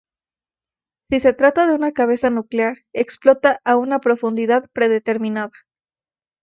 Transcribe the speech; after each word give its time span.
Si 1.03 1.19
se 1.19 1.31
trata 1.33 1.67
de 1.67 1.73
una 1.75 1.91
cabeza 1.91 2.31
nuclear, 2.31 2.75
explota 2.91 3.61
a 3.63 3.75
una 3.77 3.99
profundidad 3.99 4.67
predeterminada. 4.73 5.51